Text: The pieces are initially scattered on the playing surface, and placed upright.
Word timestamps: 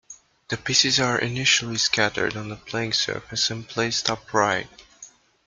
The 0.47 0.57
pieces 0.57 0.99
are 0.99 1.19
initially 1.19 1.77
scattered 1.77 2.35
on 2.35 2.49
the 2.49 2.55
playing 2.55 2.93
surface, 2.93 3.51
and 3.51 3.67
placed 3.67 4.09
upright. 4.09 4.67